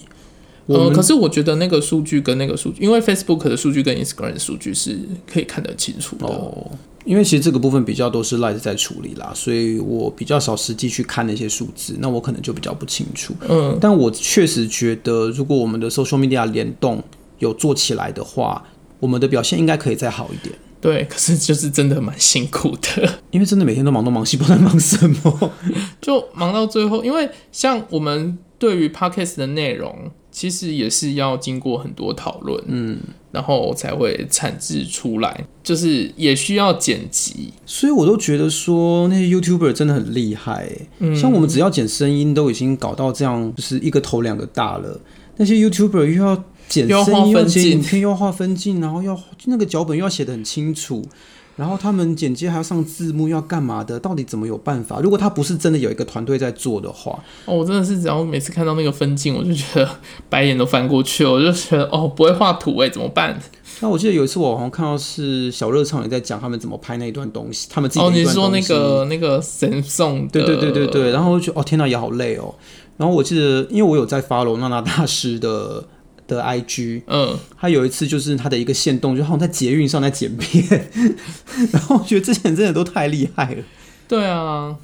[0.68, 4.98] 呃，可是我觉得那个数据跟那个数据，因为 Facebook 的数据跟 Instagram 的数据是
[5.32, 6.26] 可以看得清楚的。
[6.26, 6.72] 哦，
[7.06, 13.34] 因为其实这个部分比较都是 Light 在处理啦，所以我比较少实际去看那些数字，那我可能就比较不清楚。
[13.50, 17.04] 嗯，但我确实觉得，如果我们的 social media 联动
[17.40, 18.64] 有做起来的话，
[19.00, 20.56] 我们的表现应该可以再好一点。
[20.80, 25.52] 对，可是就是真的蛮辛苦的， 因为真的每天都忙东忙西，不知道忙什么，
[26.02, 27.04] 就忙到最后。
[27.04, 32.98] 因为像我们对于 podcast 的内容，其实也是要经过很多讨论，嗯，
[33.34, 37.52] 然后才会产制出来，就是也需要剪辑。
[37.66, 44.98] 所以我都觉得说那些 YouTuber 真的很厉害，嗯，像我们只要剪声音都已经搞到这样，就是一个头两个大了，
[45.36, 46.42] 那些 YouTuber 又要。
[46.70, 51.06] 剪声音，剪影片，又要画分镜，然后要那个脚本又要写得很清楚，
[51.56, 54.00] 然后他们剪接还要上字幕，要干嘛的？
[54.00, 55.00] 到底怎么有办法？
[55.02, 59.88] 如果他不是真的有一个团队在做的话，哦，我真的是只要每次看到那个分镜，我就觉得
[60.30, 63.40] 白眼都翻过去了，我就觉得哦，不会画图哎，怎么办？
[63.82, 72.56] 那我记得有一次我好像看到是小热唱也在讲他们怎么拍那一段东西，他们自己哦，你说那个那个神送，对对对对对，然后我就哦天哪，也好累哦。
[72.98, 75.84] 然后我记得，因为我有在 follow 娜娜大师的。
[76.28, 80.90] 的 IG，嗯，他有一次就是他的一个线动，就好像在捷运上在剪片，
[81.72, 83.64] 然后我觉得这些人真的都太厉害了。
[84.08, 84.76] 对啊，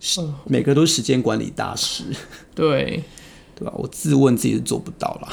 [0.00, 2.04] 是每个都是时间管理大师。
[2.54, 3.02] 对，
[3.54, 3.72] 对吧？
[3.76, 5.28] 我自问自己是做不到了。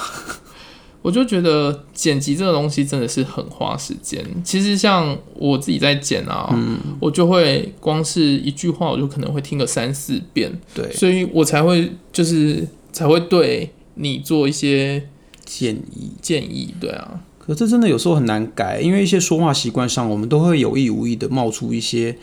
[1.01, 4.25] 我就觉得剪辑这个东西真的是很花时间。
[4.43, 10.51] 其实像我自己在剪啊，嗯，我就会光是一句话，我就可能会听个三四遍。
[10.73, 15.08] 对，所以我才会就是才会对你做一些。
[15.45, 22.17] 建议建议，对啊，可这真的有时候很难改，因为一些说话习惯上，我们都会有意无意的冒出一些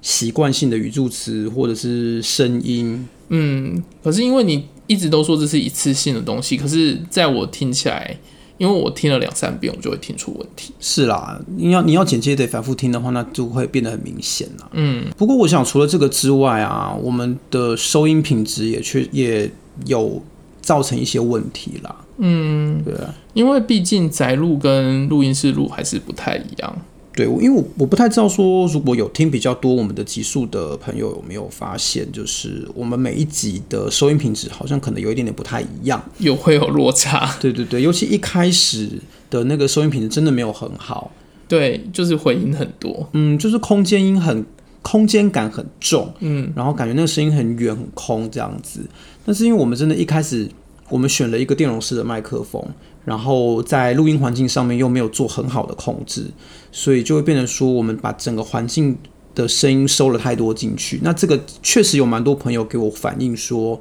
[0.00, 3.06] 习惯性的语助词或者是声音。
[3.28, 8.18] 嗯，可是因为你一直都说这是一次性的东西，可是在我听起来，
[8.58, 10.72] 因为我听了两三遍，我就会听出问题。
[10.80, 14.68] 是啦，你要你要剪接得反复听的话，那就会变得很明显啦。
[14.72, 19.50] 嗯，不过我想除了这个之外啊，我们的收音品质也确也
[19.86, 20.22] 有
[20.60, 22.01] 造成一些问题啦。
[22.18, 26.76] 嗯，对啊，因为毕竟宅录跟录音室录还是不太一样。
[27.14, 37.36] 对，因为我我不太知道说，如果有听比较多我们的集数的朋友有没有发现，就是我们每一集的收音品质好像可能有一点点不太一样，有会有落差。
[37.38, 38.88] 对对对，尤其一开始
[39.28, 41.10] 的那个收音品质真的没有很好。
[41.46, 44.42] 对，就是回音很多，嗯，就是空间音很
[44.80, 48.80] 空间感很重，嗯，然后感觉那个声音很远很空这样子。
[49.26, 50.48] 但是因为我们真的一开始。
[50.88, 52.62] 我们选了一个电容式的麦克风，
[53.04, 56.26] 然后在录音环境上面又没有做很好的控制，
[56.70, 58.96] 所以就会变成说，我们把整个环境
[59.34, 61.00] 的声音收了太多进去。
[61.02, 63.80] 那这个确实有蛮多朋友给我反映说，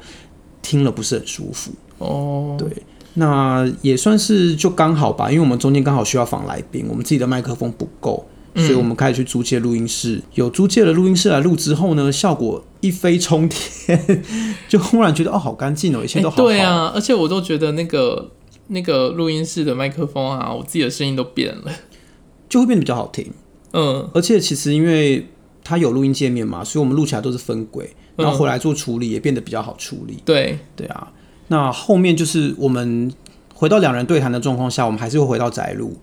[0.62, 1.72] 听了不是很舒服。
[1.98, 2.68] 哦，对，
[3.16, 8.26] 那也算是就刚好吧，因为我们中间刚好需要访来宾，我们自己的麦克风不够。
[8.54, 14.24] 所以我们开始去租借录音室，嗯、有租借了录音室来录之后呢，效果一飞冲天，
[14.68, 16.44] 就忽然觉得哦，好干净哦，一切都好，好。
[16.44, 18.32] 对啊，而且我都觉得那个
[18.68, 21.72] 那个录音室的麦克风啊，我自己的声音都变了，
[22.50, 23.32] 就会变得比较好听。
[23.74, 25.28] 嗯，而且其实因为
[25.64, 30.18] 它有录音界面嘛，所以我们录起来都是分轨，然后回来做处理也变得比较好处理。
[30.26, 31.12] 对对啊，
[31.48, 33.14] 那后面就是我们
[33.54, 35.98] 回到两人对谈的状况下，我们还是会回到宅录，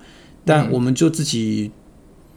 [0.44, 1.72] 但我们就自己。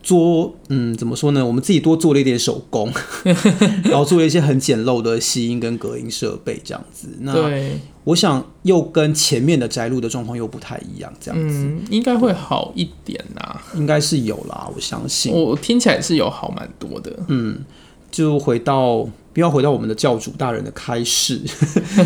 [0.03, 1.45] 做嗯，怎么说呢？
[1.45, 2.91] 我们自己多做了一点手工，
[3.85, 7.07] 然后做了一些很简陋的吸音跟隔音设备，这样子。
[7.19, 7.33] 那
[8.03, 13.61] 我想又跟前面的摘录的状况又不太一样，这样子、嗯、应该会好一点呐。
[13.75, 15.33] 应该是有啦，我相信。
[15.33, 17.11] 我听起来是有好蛮多的。
[17.27, 17.59] 嗯，
[18.09, 19.07] 就回到。
[19.33, 21.39] 不要回到我们的教主大人的开示，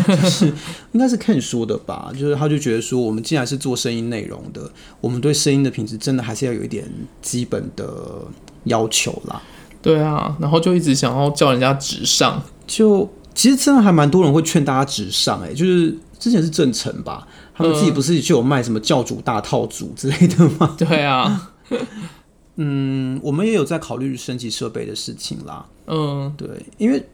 [0.06, 0.46] 就是
[0.92, 2.12] 应该是 Ken 说的吧？
[2.12, 6.88] 就是他就觉得说，我们既然是做声音内容的，我们对声音的品质真的还是要有一点
[7.20, 8.22] 基本的
[8.64, 9.42] 要求啦。
[9.82, 20.74] 对啊，然后就一直想要叫人家直上，就其实真的还蛮多人会劝大家直上、欸，哎，就是之前是正成吧，他们自己不是就有卖什么教主大套组之类的吗？
[20.78, 21.52] 对啊。
[22.56, 25.66] 嗯，我们也有在考虑升级设备的事情啦。
[25.88, 27.04] 嗯，对，因为。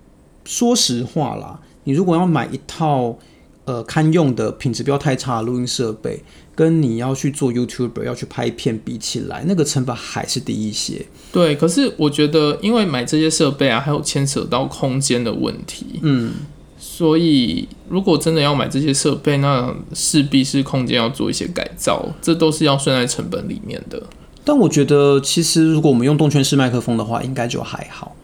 [0.44, 3.18] 说实话啦，你如果要买一套
[3.64, 6.22] 呃堪用的品质不要太差的录音设备，
[6.55, 11.07] 跟你要去做 YouTuber 要去拍片比起来，那个成本还是低一些。
[11.33, 16.00] 对，可是我觉得，因为买这些设备啊，还有牵扯到空间的问题。
[16.02, 16.33] 嗯，
[16.76, 24.02] 所以如果真的要买这些设备，那势必是空间要做一些改造，这都是要算在成本里面的。
[24.44, 28.14] 但我觉得，其实如果我们用动圈式麦克风的话，应该就还好。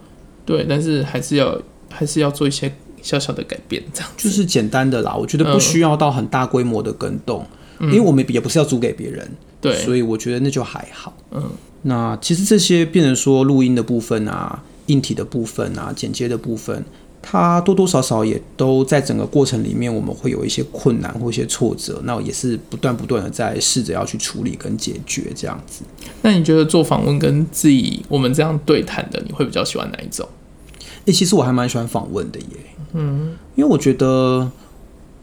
[0.45, 1.57] 对，但是还是要。
[1.89, 5.15] 还是要做一些小小的改变，这样就是简单的啦。
[5.15, 7.45] 我觉得不需要到很大规模的更动。
[7.81, 9.25] 因为我们也不是要租给别人，
[9.61, 11.15] 对，所以我觉得那就还好。
[11.31, 11.49] 嗯，
[11.83, 16.83] 那其实这些变成说录音的部分啊、硬体的部分啊、剪接的部分。
[17.21, 25.83] 它多多少少也都在整个过程里面，我们会有一些困难或一些挫折，那也是不断不断的在试着要去处理跟解决这样子。
[26.21, 30.27] 那你觉得做访问跟自己我们这样对谈的，你会比较喜欢哪一种？
[31.09, 32.45] 诶，其实我还蛮喜欢访问的耶。
[32.93, 34.51] 嗯，因为我觉得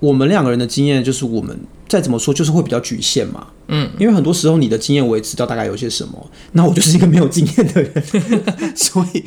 [0.00, 3.48] 我们两个人的经验，就是我们再怎么说，就是会比较局限嘛。
[3.68, 7.92] 嗯，因为很多时候你的经验我也知道大概有些什么，那我就是一个没有经验的人，
[8.76, 9.24] 所以。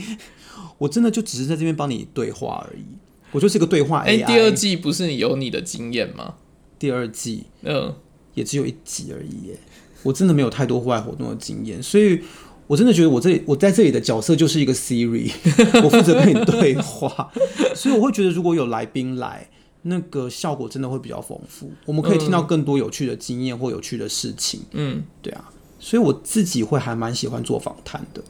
[0.79, 2.85] 我真的就只是在这边帮你对话而已，
[3.33, 4.05] 我就是一个对话 AI。
[4.05, 6.35] 哎、欸，第二季不是你有你的经验吗？
[6.79, 7.93] 第二季，嗯，
[8.33, 9.59] 也只有一集而已耶。
[10.03, 12.21] 我真的没有太多户外活动的经验，所以
[12.69, 15.31] 我真的觉得我这里我在这里的角色就是一个 Siri，
[15.83, 17.31] 我负责跟你对话，
[17.73, 19.49] 所以我会觉得如果有来宾来，
[19.81, 24.61] 那个效果真的会比较丰富，我们可以听到更多有趣的经验或有趣的事情。
[24.73, 28.21] 嗯，对啊，所以我自己会还蛮喜欢做访谈的。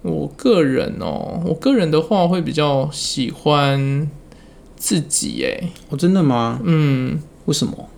[0.00, 4.10] 我个人哦，我个人的话会比较喜欢
[4.74, 6.62] 自己哎，哦，真的吗？
[6.64, 7.90] 嗯，为什么？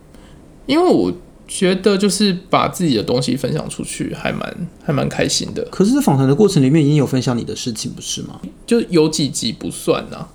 [0.66, 1.12] 因为我
[1.48, 5.62] 觉得就是把自己的东西分享出去还蛮还蛮开心的。
[5.70, 8.40] 可是访谈的过程里面已经有分享你的事情，不是吗？
[8.66, 10.28] 就有几集不算呢？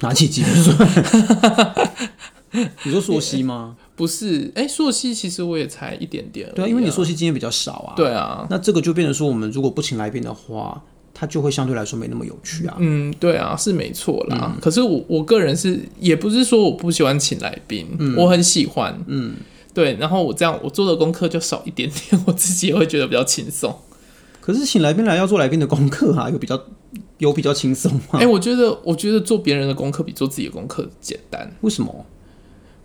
[0.00, 2.08] 哪几集不算？
[2.84, 3.76] 你说朔溪吗？
[3.94, 6.50] 不是，哎、欸，溯溪其实我也才一点点。
[6.54, 7.94] 对啊，因为你朔溪经验比较少啊。
[7.96, 10.82] 对啊，那这个就变成说，我们如果不请来宾的话，
[11.14, 12.76] 它就会相对来说没那么有趣啊。
[12.78, 14.52] 嗯，对啊，是没错啦。
[14.54, 18.98] 嗯、可是我我个人是，也不是说我不喜欢请来宾，嗯、我很喜欢。
[19.06, 19.34] 嗯，
[19.76, 23.78] 对，然后我这样我做的功课就少一点点， 我自己也会觉得比较轻松。
[24.40, 26.58] 可是请来宾来要做来宾的功课啊，有比较
[27.18, 28.00] 有比较轻松吗？
[28.14, 31.54] 哎、欸，我觉得我觉得做别人的功课比做自己的功课简单。
[31.60, 32.06] 为什么？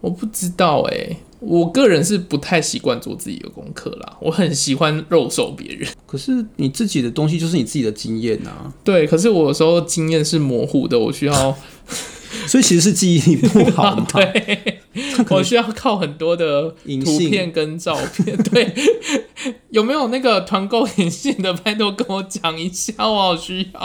[0.01, 4.17] 我不知道哎、欸，我个人是不太习惯做自己的功课啦。
[4.19, 8.73] 我很喜欢肉搜别人， 可是你自己的东西就是你自己的经验啊。
[8.83, 11.55] 对，可是我有时候经验是模糊的，我需要，
[12.47, 14.07] 所以其实是记忆力不好嘛。
[14.11, 14.70] 对，
[15.29, 16.69] 我需要靠很多的
[17.03, 18.37] 图片跟照片。
[18.43, 18.73] 对，
[19.71, 21.53] 有没有那个团购隐性的？
[21.53, 23.79] 拜托跟我讲一下，我好需要。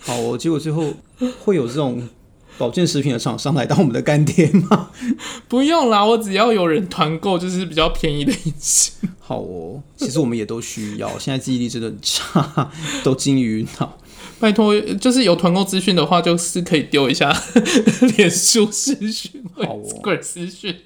[0.00, 0.94] 好哦，结果最后
[1.44, 2.08] 会有这种。
[2.56, 4.90] 保健食品的厂商来当我们的干爹吗？
[5.48, 8.92] 不用啦，我只要有人团购，就是比较便宜的隐形。
[9.18, 11.18] 好哦，其实我们也都需要。
[11.18, 12.70] 现在记忆力真的很差，
[13.02, 13.98] 都金鱼脑。
[14.44, 17.34] 拜托，就是有团购资讯的话，就是可以丢一下
[18.18, 20.76] 脸书资讯，好哦，个人私讯。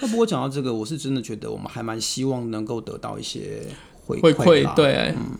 [0.00, 3.62] 那不过讲到这个，我是真的觉得我们还蛮希望能够得到一些
[4.04, 5.38] 回馈，回馈对，嗯，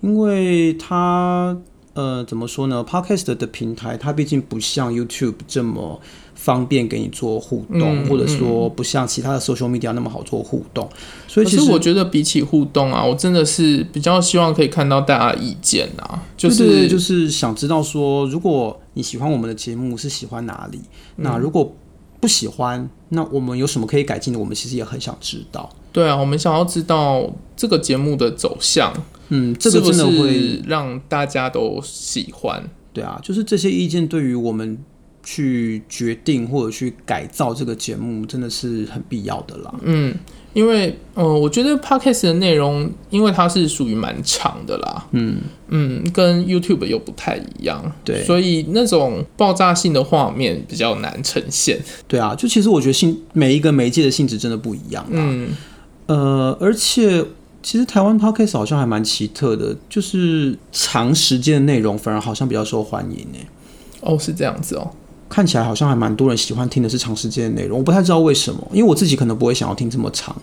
[0.00, 1.56] 因为他。
[1.94, 6.00] 呃，怎么说呢？Podcast 的平台，它毕竟不像 YouTube 这么
[6.44, 10.86] 方便给你做互动，嗯、或者说不像其他的 social media 那么好做互动。
[11.26, 20.78] 所以，其实我觉得比起互动啊，我真的是比较希望可以看到大家的意见啊，就是就是想知道说，如果你喜欢我们的节目，是喜欢哪里？
[21.16, 21.74] 嗯、那如果
[22.20, 24.38] 不喜欢，那我们有什么可以改进的？
[24.38, 25.70] 我们其实也很想知道。
[25.92, 27.26] 对啊，我们想要知道
[27.56, 28.92] 这个节目的走向。
[29.30, 32.62] 嗯，这个真的会让大家都喜欢。
[32.92, 34.78] 对啊，就是这些意见对于我们
[35.24, 39.74] 去决定或者去改造这个节目，真的是很必要的啦。
[39.82, 40.14] 嗯，
[40.52, 45.06] 因为呃，我觉得 Podcast 的内容，因为它是属于蛮长的啦。
[45.12, 47.90] 嗯嗯，跟 YouTube 又不太一样。
[48.04, 51.80] 对，所以那种爆炸性的画面比较难呈现。
[52.06, 55.04] 对啊，就其实我觉得性每一个媒介的性质真的不一样。
[55.10, 55.48] 嗯，
[56.06, 57.24] 呃，而且。
[57.66, 63.38] 其实台湾 Podcast 好像还蛮奇特的，就是长时间的内容反而好像比较受欢迎呢。
[64.02, 64.90] 哦，是这样子哦，
[65.34, 70.36] 看起来好像还蛮多人喜欢听的是长时间的内容，我不太知道为什么，因为我自己可能不会想要听这么长，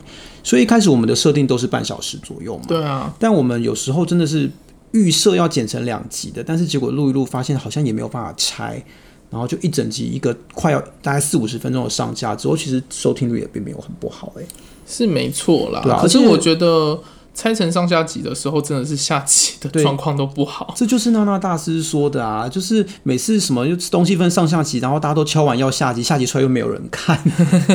[0.43, 2.65] 所以一开始我们的设定都是半小时左右嘛。
[2.67, 4.51] 对啊，但我们有时候真的是
[4.91, 8.83] 预设要剪成两集的，但是结果录一录发现好像也没有办法拆，
[9.29, 14.43] 然后就一整集一个快要大概四五十分钟的上架之后，其实收听率也并没有很不好哎。
[14.85, 16.99] 是没错啦，对啊，可是我觉得
[17.33, 20.73] 拆成上下集的时候，真的是下集的状况都不好。
[20.75, 27.17] 这就是娜娜大师说的啊，就是每次什么就东西分上下集，然后大家都敲完要下集，下集出来又没有人看，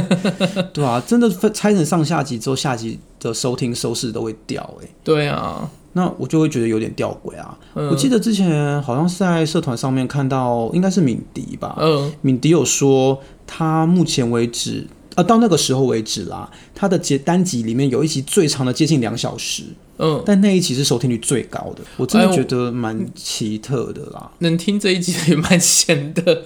[0.74, 4.94] 对啊，真的分拆成上下集之后，下集的收听收视都会掉哎、欸。
[5.02, 7.56] 对啊，那我就会觉得有点吊诡啊。
[7.74, 14.86] 嗯、我记得之前好像是在社团上面看到，应该是敏迪吧，嗯，敏迪有说他目前为止。
[15.16, 19.62] 呃，到那个时候为止啦，他的节单集里面有一集最长的接近两小时，
[19.96, 24.30] 嗯，但那一集是收听率最高的，我真的觉得蛮奇特的啦。
[24.40, 26.43] 能听这一集也蛮闲的，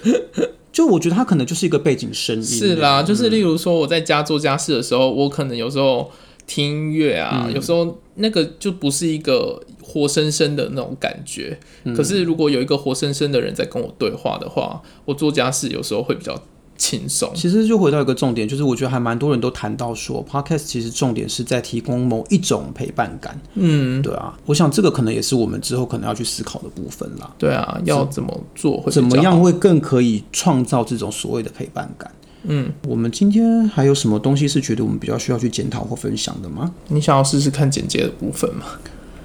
[0.72, 2.42] 就我觉得它可能就是一个背景声音。
[2.42, 6.10] 是啦，就是例如说我在家做家事的时候，嗯、我可能有时候
[6.46, 11.60] 听音乐啊，嗯、有时候那个就不是一个活生生的那种感觉。
[11.84, 16.42] 嗯、可是如果有一个活生生的人在跟我对话的话，我做家事有时候会比较。
[16.80, 23.38] 轻松，其实就回到一个重点，就是我觉得还蛮多人都谈到说，Podcast 其实重点是在提供某一种陪伴感。
[23.54, 27.30] 嗯，对啊，我想这个可能也是我们之后可能要去思考的部分啦。
[27.36, 32.10] 对啊，要怎么做会，怎么样会更可以创造这种所谓的陪伴感？
[32.44, 36.72] 嗯，我们今天还有什么东西是觉得我们比较需要去检讨或分享的吗？
[36.88, 38.64] 你想要试试看剪接的部分吗？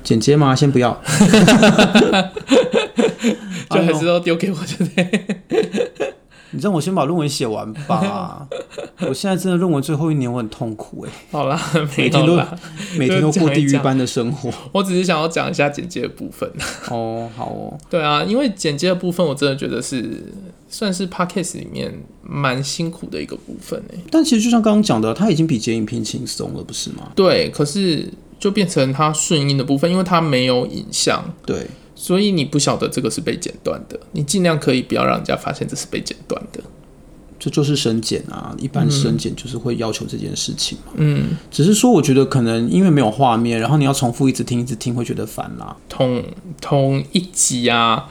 [0.04, 0.54] 剪接吗？
[0.54, 0.92] 先不要，
[3.72, 5.26] 就还是都丢给我就对。
[6.52, 8.48] 你让我先把论文写完吧。
[9.08, 11.12] 我现在真的论文最后一年，我很痛苦 哎。
[11.32, 11.60] 好啦，
[11.98, 12.40] 每天都
[12.98, 14.50] 每天都过地狱般的生活。
[14.72, 16.50] 我只是想要讲一下剪接的部分。
[16.90, 17.78] 哦，好哦。
[17.90, 20.34] 对啊，因为剪接的部分，我真的觉得是
[20.70, 23.98] 算是 Podcast 里面蛮辛苦的一个部分哎。
[24.12, 27.12] 但其实就像刚刚讲的，它已经比剪影片轻松了，不是吗？
[27.16, 28.08] 对，可是
[28.40, 31.24] 就变成它顺音的部分，因为它没有影像。
[31.46, 31.68] 对。
[31.96, 36.62] 所以你不晓得这个是被剪断的，你尽量可以不要让人家发现这是被剪断的。
[37.38, 40.94] 这就是审检啊，一般审检就是会要求这件事情嘛。
[40.96, 45.76] 嗯，只是说我觉得可能因为没有画面，然后你要重复一直听一直听，会觉得烦啦。
[45.88, 46.24] 同
[46.62, 48.10] 同一集啊，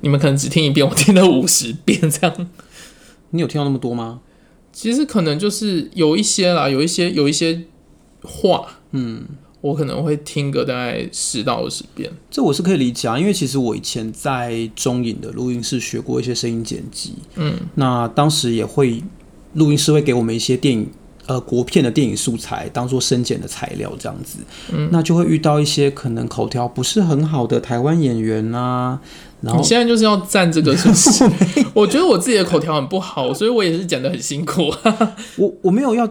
[0.00, 2.48] 你们可能只听一遍，我听了五十遍这样。
[3.30, 4.20] 你有听到那么多吗？
[4.72, 7.64] 其实可能就是有一些啦，有一些有一些
[8.22, 9.24] 话，嗯。
[9.60, 19.02] 我可能会听个大概十到二十遍，这我是可以理解啊，因为其实我以前在中影的录音室学过一些声音剪辑，嗯，那当时也会
[19.54, 20.88] 录音师会给我们一些电影
[21.26, 24.38] 呃国片的电影素材当做声剪的材料这样子，
[24.72, 29.00] 嗯，那就会遇到一些可能口条不是很好的台湾演员啊，
[29.40, 31.24] 然后你现在就是要赞这个是不是？
[31.74, 34.72] 我觉得我自己的口条很不好，所以我也是剪的很辛苦，
[35.36, 36.08] 我我没有要。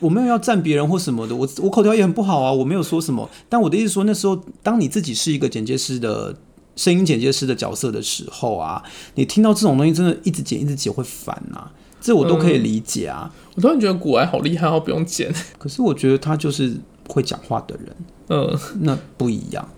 [0.00, 3.28] 我没有要赞别人或什么的，我我口条也很不好啊，我没有说什么。
[3.48, 6.34] 但我的意思说，那时候当你自己是一个剪接师的
[6.76, 8.82] 声音剪接师的角色的时候啊，
[9.14, 13.30] 你听到这种东西，真的一直剪一直剪会烦啊，这我都可以理解啊。
[13.34, 15.34] 嗯、我突然觉得股癌好厉害，我不用剪。
[15.58, 16.76] 可是我觉得他就是
[17.08, 17.96] 会讲话的人，
[18.28, 19.68] 嗯，那不一样。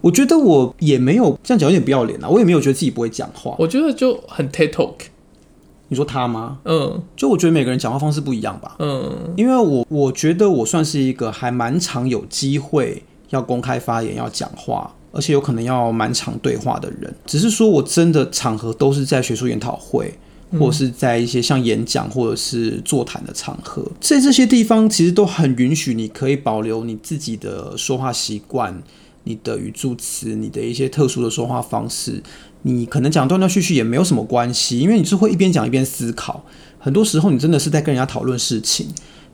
[0.00, 2.28] 我觉得我也没有这样讲，有点不要脸啊。
[2.28, 4.94] 我也没有觉得自己不会讲话，我觉得就很 TikTok。
[5.88, 6.58] 你说他吗？
[6.64, 8.76] 嗯，就我觉得每个人讲话方式不一样吧。
[8.78, 17.14] 嗯，因为我我觉得我算是一个还蛮常有机会要公开发言、要讲话，而且有可能要蛮常对话的人。
[17.24, 20.12] 只是说我真的场合都是在学术研讨会，
[20.52, 28.82] 或者是在一些像演讲或者是座谈的场合，在这些地方其实都很允许你可以保留你自己的说话习惯、
[29.24, 32.22] 你的语助词、你的一些特殊的说话方式。
[32.68, 36.44] 你可能讲断断续续也没有什么关系，因为你是会一边讲一边思考。
[36.78, 38.86] 很多时候你真的是在跟人家讨论事情，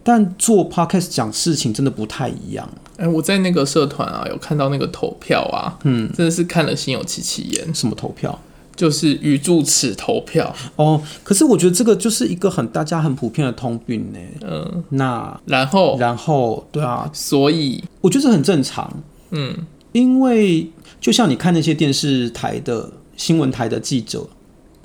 [0.04, 2.68] 但做 podcast 讲事情真的不太一样。
[2.96, 7.74] 哎、欸，我在那个社团啊，有看到那个投票啊，嗯，真的是看了心有戚戚焉。
[7.74, 8.38] 什么投票？
[8.76, 11.02] 就是语助词投票哦。
[11.24, 14.18] 可是我觉得这个就是一个很大家很普遍的通病呢。
[14.42, 19.02] 嗯，那然后然后对啊，所以我觉得很正常。
[19.32, 19.56] 嗯，
[19.90, 20.70] 因为
[21.00, 22.92] 就像你看那些电视台的。
[23.16, 24.26] 新闻台的记者，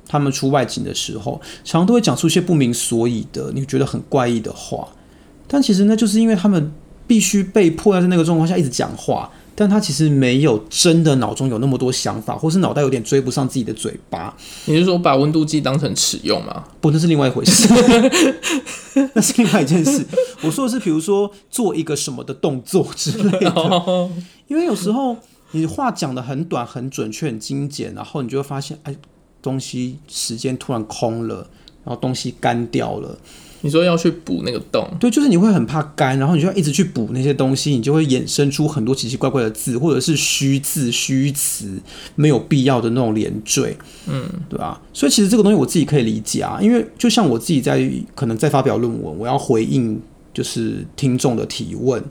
[0.07, 4.88] 他们出外景的时候，常常都会讲出一些不明所以的，你觉得很怪异的话。
[5.47, 6.71] 但其实那就是因为他们
[7.07, 14.36] 必须被迫要在那个状况下一直讲话，但他其实没有真的脑中有那么多想法，或是脑袋有点追不上自己的嘴巴。
[14.65, 16.65] 你是说把温度计当成尺用吗？
[16.80, 17.67] 不，那是另外一回事，
[19.13, 20.05] 那是另外一件事。
[20.41, 24.09] 我说的是，比如说做一个什么的动作之类的，
[24.47, 25.17] 因为有时候。
[25.51, 28.95] 你话讲的很短、很准确、很精简，然后你就会发现，哎，
[29.41, 31.35] 东西时间突然空了，
[31.83, 33.17] 然后东西干掉了。
[33.61, 34.87] 你说要去补那个洞？
[35.01, 41.77] 对，就是你会很怕干，然后你就要一直去补那些东西，你就会衍生出很多奇奇怪怪的字，或者是虚字、虚词，
[42.15, 43.75] 没有必要的那种连缀，
[44.07, 44.81] 嗯，对吧？
[44.93, 50.01] 所以其实这个东西我自己可以理解啊，因为就像我自己在可能在发表论文，我要回应
[50.33, 52.01] 就是听众的提问。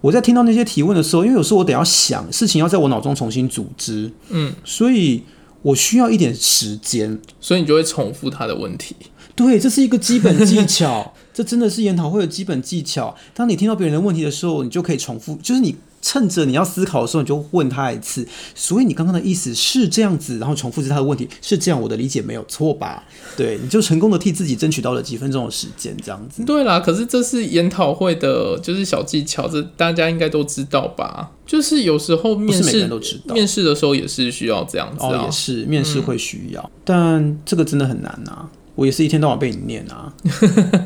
[0.00, 5.22] 我在听到那些提问的时候，因为有时候我得要想事情，要在我脑中重新组织，嗯，所以
[5.62, 8.96] 我需要一点时间，所以你就会重复他的问题。
[9.34, 13.14] 对，这是一个基本技巧， 这真的是研讨会的基本技巧。
[13.34, 15.76] 当你听到别人的问题的时候，你就可以重复，就是你。
[16.02, 18.26] 趁着你要思考的时候，你就问他一次。
[18.54, 23.04] 所以你刚刚的意思是这样子，然后重复是他的问题是这样，我的理解没有错吧？
[23.36, 26.44] 对，你就成功的替自己争取到了几分钟的时间，这样子。
[26.44, 31.30] 对啦，可是这是研讨会的，就是小技巧，这大家应该都知道吧？
[31.46, 38.48] 就是有时候面试都知道，面试的时候也是需要这样子啊，哦，也是面试会需要，嗯，但这个真的很难啊。
[38.80, 40.10] 我也是一天到晚被你念啊。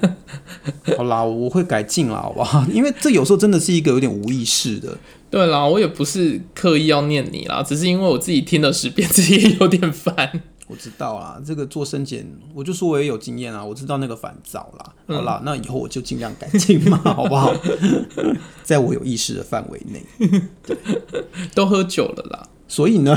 [0.99, 2.67] 好啦，我会改进啦，好不好？
[2.75, 4.99] 因为这有时候真的是一个有点无意识的。
[5.31, 10.43] 对啦，我也不是刻意要念你啦，只是因为我自己听了十遍，自己也有点烦。
[10.67, 14.93] 我知道啦，这个做声检，我就说我也有经验啊，我知道那个烦躁啦。
[15.07, 17.55] 好啦，嗯、那以后我就尽量改进嘛，好不好？
[18.65, 20.05] 在我有意识的范围内，
[20.67, 20.77] 对，
[21.55, 23.17] 都喝酒了啦，所以呢，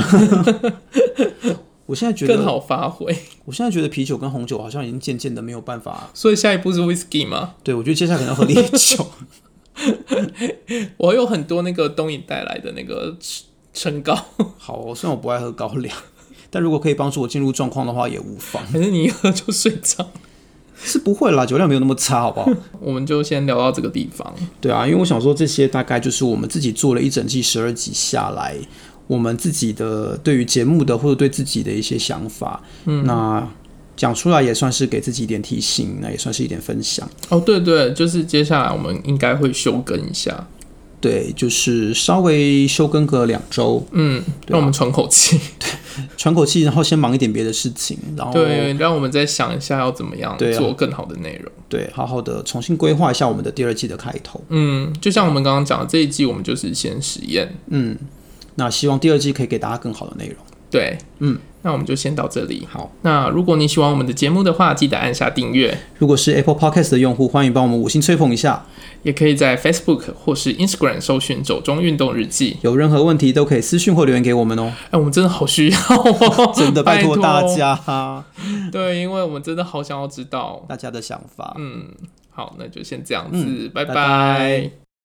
[1.88, 3.16] 我现在觉得更好发挥。
[3.46, 7.54] 我现在觉得啤酒跟红酒好像已经渐渐的没有办法，所以下一步是 whisky 吗？
[7.64, 9.06] 对，我觉得接下来可能要喝烈酒。
[10.98, 13.16] 我有很多那个东影带来的那个
[13.72, 14.14] 唇膏，
[14.58, 15.96] 好，虽然我不爱喝高粱。
[16.50, 18.62] 但如果可以帮助我进入状况的话，也无妨。
[18.66, 20.08] 反正你一喝就睡着，
[20.82, 22.50] 是不会啦，酒量没有那么差，好不好？
[22.80, 24.34] 我们就先聊到这个地方。
[24.60, 28.56] 对啊，因为我想说，这些大概就是我们自己做了一整季十二集下来，
[29.08, 32.62] 我们自己的对于节目的或者对自己的一些想法。
[32.84, 33.48] 嗯，那
[33.96, 37.10] 讲出来也算是给自己一点提醒，那也算是一点分享。
[37.30, 40.46] 哦，对对，就是接下来我们应该会休更一下。
[41.00, 45.70] 对，就是稍微休更个两周，嗯，让我们喘口气，对，
[46.18, 57.96] 喘口气，然后先忙一点别的事情，然后对，让我们再想一下要怎么样做更好的内容，对，对，好好的重新规划一下我们的第二季的开头，嗯，就像我们刚刚讲的，这一季我们就是先实验，嗯，
[58.58, 60.36] 那希望第二季可以给大家更好的内容，
[60.70, 61.38] 对，嗯。
[61.60, 62.66] 那我们就先到这里。
[62.70, 65.76] 好，那如果你喜欢我们的节目的话，记得按下订阅。
[65.98, 68.64] 如果是 Apple Podcast 的用户，欢迎帮我们五星吹捧一下。
[69.02, 72.58] 也可以在 Facebook 或是 Instagram 搜寻“走中运动日记”。
[72.62, 74.72] 有任何问题都可以私讯或留言给我们哦。
[74.84, 78.24] 哎、欸，我们真的好需要、哦， 真的拜托大家。
[78.70, 81.56] 对，因为我们真的好想要知道大家的想法。
[81.58, 81.88] 嗯，
[82.30, 83.94] 好，那就先这样子，嗯、拜拜。
[83.94, 84.87] 拜拜。